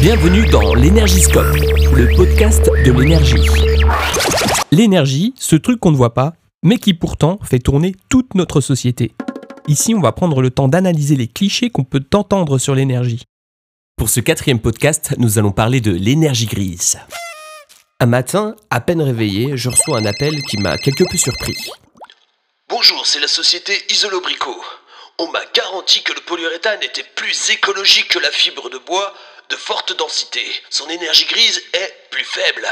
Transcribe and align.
Bienvenue 0.00 0.46
dans 0.46 0.74
l'Énergiscope, 0.74 1.54
le 1.94 2.16
podcast 2.16 2.64
de 2.64 2.90
l'énergie. 2.90 3.46
L'énergie, 4.72 5.34
ce 5.36 5.56
truc 5.56 5.78
qu'on 5.78 5.90
ne 5.90 5.96
voit 5.96 6.14
pas, 6.14 6.32
mais 6.62 6.78
qui 6.78 6.94
pourtant 6.94 7.38
fait 7.44 7.58
tourner 7.58 7.94
toute 8.08 8.34
notre 8.34 8.62
société. 8.62 9.12
Ici, 9.68 9.94
on 9.94 10.00
va 10.00 10.12
prendre 10.12 10.40
le 10.40 10.50
temps 10.50 10.68
d'analyser 10.68 11.16
les 11.16 11.28
clichés 11.28 11.68
qu'on 11.68 11.84
peut 11.84 12.02
entendre 12.14 12.56
sur 12.56 12.74
l'énergie. 12.74 13.24
Pour 13.96 14.08
ce 14.08 14.20
quatrième 14.20 14.60
podcast, 14.60 15.14
nous 15.18 15.38
allons 15.38 15.52
parler 15.52 15.82
de 15.82 15.92
l'énergie 15.92 16.46
grise. 16.46 16.98
Un 18.00 18.06
matin, 18.06 18.56
à 18.70 18.80
peine 18.80 19.02
réveillé, 19.02 19.58
je 19.58 19.68
reçois 19.68 19.98
un 19.98 20.06
appel 20.06 20.40
qui 20.48 20.56
m'a 20.56 20.78
quelque 20.78 21.04
peu 21.04 21.18
surpris. 21.18 21.58
Bonjour, 22.70 23.04
c'est 23.04 23.20
la 23.20 23.28
société 23.28 23.74
Isolobrico. 23.90 24.56
On 25.18 25.30
m'a 25.30 25.42
garanti 25.54 26.02
que 26.02 26.14
le 26.14 26.20
polyuréthane 26.22 26.82
était 26.82 27.04
plus 27.14 27.50
écologique 27.50 28.08
que 28.08 28.18
la 28.18 28.30
fibre 28.30 28.70
de 28.70 28.78
bois 28.78 29.12
de 29.50 29.56
forte 29.56 29.96
densité. 29.98 30.40
Son 30.70 30.86
énergie 30.88 31.26
grise 31.26 31.60
est 31.72 31.92
plus 32.10 32.24
faible. 32.24 32.66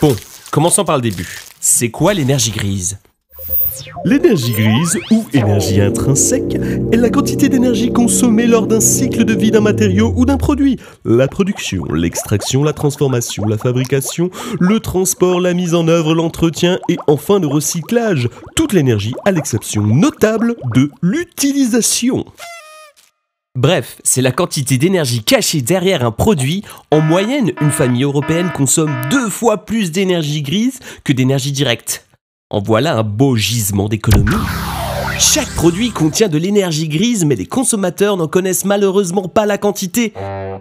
Bon, 0.00 0.14
commençons 0.50 0.84
par 0.84 0.96
le 0.96 1.02
début. 1.02 1.40
C'est 1.60 1.90
quoi 1.90 2.14
l'énergie 2.14 2.52
grise? 2.52 2.98
L'énergie 4.04 4.52
grise, 4.52 4.98
ou 5.10 5.26
énergie 5.32 5.80
intrinsèque, 5.80 6.54
est 6.92 6.96
la 6.96 7.10
quantité 7.10 7.48
d'énergie 7.48 7.92
consommée 7.92 8.46
lors 8.46 8.66
d'un 8.66 8.80
cycle 8.80 9.24
de 9.24 9.34
vie 9.34 9.50
d'un 9.50 9.60
matériau 9.60 10.12
ou 10.16 10.24
d'un 10.24 10.36
produit. 10.36 10.78
La 11.04 11.26
production, 11.26 11.84
l'extraction, 11.92 12.62
la 12.62 12.72
transformation, 12.72 13.44
la 13.46 13.58
fabrication, 13.58 14.30
le 14.60 14.80
transport, 14.80 15.40
la 15.40 15.54
mise 15.54 15.74
en 15.74 15.88
œuvre, 15.88 16.14
l'entretien 16.14 16.78
et 16.88 16.98
enfin 17.06 17.40
le 17.40 17.46
recyclage. 17.46 18.28
Toute 18.54 18.72
l'énergie 18.72 19.14
à 19.24 19.32
l'exception 19.32 19.82
notable 19.82 20.54
de 20.74 20.90
l'utilisation. 21.02 22.24
Bref, 23.58 24.00
c'est 24.04 24.22
la 24.22 24.30
quantité 24.30 24.78
d'énergie 24.78 25.24
cachée 25.24 25.62
derrière 25.62 26.04
un 26.04 26.12
produit. 26.12 26.62
En 26.92 27.00
moyenne, 27.00 27.50
une 27.60 27.72
famille 27.72 28.04
européenne 28.04 28.52
consomme 28.54 28.94
deux 29.10 29.28
fois 29.28 29.64
plus 29.66 29.90
d'énergie 29.90 30.42
grise 30.42 30.78
que 31.02 31.12
d'énergie 31.12 31.50
directe. 31.50 32.06
En 32.50 32.62
voilà 32.62 32.96
un 32.96 33.02
beau 33.02 33.34
gisement 33.34 33.88
d'économie. 33.88 34.30
Chaque 35.18 35.52
produit 35.56 35.90
contient 35.90 36.28
de 36.28 36.38
l'énergie 36.38 36.86
grise, 36.86 37.24
mais 37.24 37.34
les 37.34 37.46
consommateurs 37.46 38.16
n'en 38.16 38.28
connaissent 38.28 38.64
malheureusement 38.64 39.26
pas 39.26 39.44
la 39.44 39.58
quantité. 39.58 40.12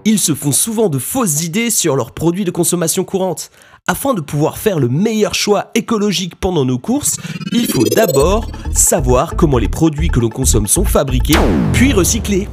Ils 0.04 0.18
se 0.18 0.34
font 0.34 0.52
souvent 0.52 0.90
de 0.90 0.98
fausses 0.98 1.44
idées 1.44 1.70
sur 1.70 1.96
leurs 1.96 2.14
produits 2.14 2.46
de 2.46 2.52
consommation 2.52 3.04
courante. 3.04 3.52
Afin 3.86 4.16
de 4.16 4.22
pouvoir 4.22 4.58
faire 4.58 4.80
le 4.80 4.90
meilleur 4.90 5.36
choix 5.36 5.70
écologique 5.76 6.34
pendant 6.36 6.66
nos 6.66 6.80
courses, 6.80 7.18
il 7.52 7.68
faut 7.68 7.86
d'abord 7.86 8.50
savoir 8.74 9.36
comment 9.36 9.60
les 9.60 9.70
produits 9.70 10.10
que 10.10 10.20
l'on 10.20 10.30
consomme 10.30 10.66
sont 10.66 10.84
fabriqués, 10.84 11.38
puis 11.74 11.94
recyclés. 11.94 12.48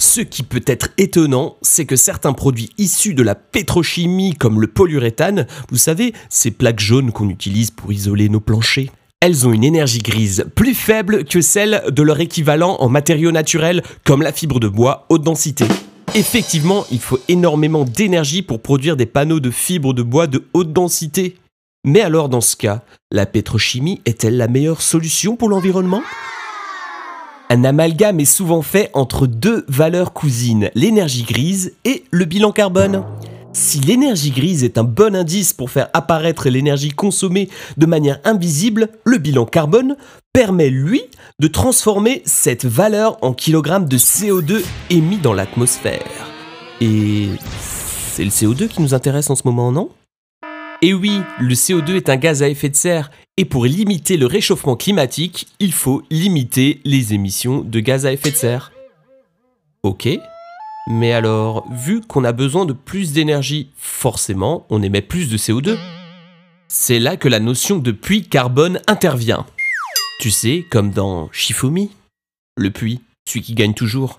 Ce 0.00 0.22
qui 0.22 0.42
peut 0.42 0.64
être 0.66 0.88
étonnant, 0.96 1.58
c'est 1.60 1.84
que 1.84 1.94
certains 1.94 2.32
produits 2.32 2.70
issus 2.78 3.12
de 3.12 3.22
la 3.22 3.34
pétrochimie, 3.34 4.34
comme 4.34 4.58
le 4.58 4.66
polyuréthane, 4.66 5.46
vous 5.70 5.76
savez, 5.76 6.14
ces 6.30 6.50
plaques 6.50 6.80
jaunes 6.80 7.12
qu'on 7.12 7.28
utilise 7.28 7.70
pour 7.70 7.92
isoler 7.92 8.30
nos 8.30 8.40
planchers, 8.40 8.88
elles 9.20 9.46
ont 9.46 9.52
une 9.52 9.62
énergie 9.62 9.98
grise 9.98 10.46
plus 10.54 10.72
faible 10.72 11.26
que 11.26 11.42
celle 11.42 11.84
de 11.90 12.02
leur 12.02 12.18
équivalent 12.18 12.78
en 12.80 12.88
matériaux 12.88 13.30
naturels, 13.30 13.82
comme 14.02 14.22
la 14.22 14.32
fibre 14.32 14.58
de 14.58 14.68
bois 14.68 15.04
haute 15.10 15.22
densité. 15.22 15.66
Effectivement, 16.14 16.86
il 16.90 16.98
faut 16.98 17.20
énormément 17.28 17.84
d'énergie 17.84 18.40
pour 18.40 18.62
produire 18.62 18.96
des 18.96 19.04
panneaux 19.04 19.38
de 19.38 19.50
fibres 19.50 19.92
de 19.92 20.02
bois 20.02 20.26
de 20.26 20.46
haute 20.54 20.72
densité. 20.72 21.36
Mais 21.84 22.00
alors 22.00 22.30
dans 22.30 22.40
ce 22.40 22.56
cas, 22.56 22.80
la 23.12 23.26
pétrochimie 23.26 24.00
est-elle 24.06 24.38
la 24.38 24.48
meilleure 24.48 24.80
solution 24.80 25.36
pour 25.36 25.50
l'environnement? 25.50 26.02
Un 27.50 27.64
amalgame 27.64 28.20
est 28.20 28.24
souvent 28.24 28.62
fait 28.62 28.90
entre 28.94 29.26
deux 29.26 29.64
valeurs 29.66 30.12
cousines, 30.12 30.70
l'énergie 30.76 31.24
grise 31.24 31.74
et 31.84 32.04
le 32.12 32.24
bilan 32.24 32.52
carbone. 32.52 33.02
Si 33.52 33.80
l'énergie 33.80 34.30
grise 34.30 34.62
est 34.62 34.78
un 34.78 34.84
bon 34.84 35.16
indice 35.16 35.52
pour 35.52 35.68
faire 35.68 35.88
apparaître 35.92 36.48
l'énergie 36.48 36.90
consommée 36.90 37.48
de 37.76 37.86
manière 37.86 38.20
invisible, 38.22 38.88
le 39.04 39.18
bilan 39.18 39.46
carbone 39.46 39.96
permet, 40.32 40.70
lui, 40.70 41.02
de 41.40 41.48
transformer 41.48 42.22
cette 42.24 42.64
valeur 42.64 43.18
en 43.20 43.32
kilogrammes 43.32 43.88
de 43.88 43.98
CO2 43.98 44.62
émis 44.88 45.18
dans 45.18 45.34
l'atmosphère. 45.34 46.28
Et 46.80 47.30
c'est 47.60 48.22
le 48.22 48.30
CO2 48.30 48.68
qui 48.68 48.80
nous 48.80 48.94
intéresse 48.94 49.28
en 49.28 49.34
ce 49.34 49.42
moment, 49.44 49.72
non? 49.72 49.90
Et 50.82 50.94
oui, 50.94 51.20
le 51.38 51.54
CO2 51.54 51.96
est 51.96 52.08
un 52.08 52.16
gaz 52.16 52.42
à 52.42 52.48
effet 52.48 52.68
de 52.68 52.76
serre, 52.76 53.10
et 53.36 53.44
pour 53.44 53.66
limiter 53.66 54.16
le 54.16 54.26
réchauffement 54.26 54.76
climatique, 54.76 55.46
il 55.58 55.72
faut 55.72 56.02
limiter 56.10 56.80
les 56.84 57.14
émissions 57.14 57.60
de 57.60 57.80
gaz 57.80 58.06
à 58.06 58.12
effet 58.12 58.30
de 58.30 58.36
serre. 58.36 58.72
Ok, 59.82 60.08
mais 60.86 61.12
alors, 61.12 61.66
vu 61.70 62.00
qu'on 62.00 62.24
a 62.24 62.32
besoin 62.32 62.64
de 62.64 62.72
plus 62.72 63.12
d'énergie, 63.12 63.70
forcément, 63.76 64.66
on 64.70 64.82
émet 64.82 65.02
plus 65.02 65.30
de 65.30 65.36
CO2. 65.36 65.78
C'est 66.68 66.98
là 66.98 67.16
que 67.16 67.28
la 67.28 67.40
notion 67.40 67.78
de 67.78 67.92
puits 67.92 68.28
carbone 68.28 68.80
intervient. 68.86 69.46
Tu 70.20 70.30
sais, 70.30 70.66
comme 70.70 70.90
dans 70.90 71.28
Shifumi, 71.32 71.90
le 72.56 72.70
puits, 72.70 73.00
celui 73.26 73.42
qui 73.42 73.54
gagne 73.54 73.74
toujours. 73.74 74.18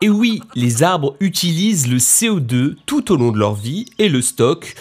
Et 0.00 0.08
oui, 0.08 0.42
les 0.54 0.82
arbres 0.82 1.16
utilisent 1.20 1.88
le 1.88 1.98
CO2 1.98 2.76
tout 2.86 3.10
au 3.10 3.16
long 3.16 3.32
de 3.32 3.38
leur 3.38 3.54
vie 3.54 3.86
et 3.98 4.08
le 4.08 4.22
stockent 4.22 4.76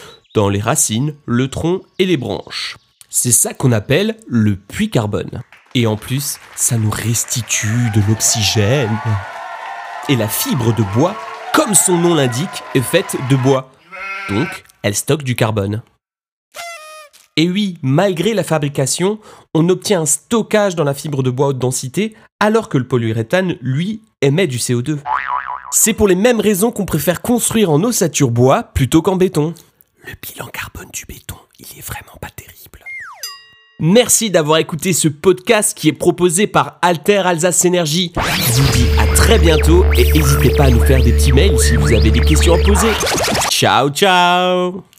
les 0.45 0.61
racines, 0.61 1.15
le 1.25 1.49
tronc 1.49 1.81
et 1.97 2.05
les 2.05 2.17
branches. 2.17 2.77
C'est 3.09 3.31
ça 3.31 3.53
qu'on 3.53 3.71
appelle 3.71 4.17
le 4.27 4.55
puits 4.55 4.91
carbone. 4.91 5.41
Et 5.73 5.87
en 5.87 5.95
plus, 5.95 6.37
ça 6.55 6.77
nous 6.77 6.91
restitue 6.91 7.89
de 7.95 8.01
l'oxygène. 8.07 8.97
Et 10.09 10.15
la 10.15 10.27
fibre 10.27 10.73
de 10.75 10.83
bois, 10.93 11.15
comme 11.53 11.73
son 11.73 11.97
nom 11.97 12.13
l'indique, 12.13 12.63
est 12.75 12.81
faite 12.81 13.17
de 13.29 13.35
bois. 13.35 13.71
Donc, 14.29 14.63
elle 14.83 14.95
stocke 14.95 15.23
du 15.23 15.35
carbone. 15.35 15.81
Et 17.35 17.49
oui, 17.49 17.77
malgré 17.81 18.33
la 18.33 18.43
fabrication, 18.43 19.19
on 19.53 19.69
obtient 19.69 20.01
un 20.01 20.05
stockage 20.05 20.75
dans 20.75 20.83
la 20.83 20.93
fibre 20.93 21.23
de 21.23 21.29
bois 21.29 21.47
haute 21.47 21.59
densité, 21.59 22.15
alors 22.39 22.69
que 22.69 22.77
le 22.77 22.87
polyuréthane, 22.87 23.57
lui, 23.61 24.01
émet 24.21 24.47
du 24.47 24.57
CO2. 24.57 24.99
C'est 25.71 25.93
pour 25.93 26.07
les 26.07 26.15
mêmes 26.15 26.39
raisons 26.39 26.71
qu'on 26.71 26.85
préfère 26.85 27.21
construire 27.21 27.69
en 27.69 27.83
ossature 27.83 28.31
bois 28.31 28.63
plutôt 28.63 29.01
qu'en 29.01 29.17
béton 29.17 29.53
le 30.07 30.13
bilan 30.21 30.47
carbone 30.47 30.89
du 30.93 31.05
béton, 31.05 31.35
il 31.59 31.65
est 31.77 31.85
vraiment 31.85 32.15
pas 32.21 32.29
terrible. 32.29 32.79
Merci 33.79 34.31
d'avoir 34.31 34.57
écouté 34.57 34.93
ce 34.93 35.07
podcast 35.07 35.77
qui 35.77 35.89
est 35.89 35.93
proposé 35.93 36.47
par 36.47 36.79
Alter 36.81 37.17
Alsace 37.25 37.63
Énergie. 37.65 38.11
Je 38.15 38.61
vous 38.61 38.71
dis 38.73 38.87
à 38.97 39.05
très 39.15 39.37
bientôt 39.37 39.85
et 39.93 40.11
n'hésitez 40.11 40.49
pas 40.51 40.65
à 40.65 40.69
nous 40.71 40.83
faire 40.83 41.03
des 41.03 41.13
petits 41.13 41.33
mails 41.33 41.59
si 41.59 41.75
vous 41.75 41.93
avez 41.93 42.09
des 42.09 42.21
questions 42.21 42.55
à 42.55 42.63
poser. 42.63 42.91
Ciao 43.51 43.89
ciao 43.89 44.96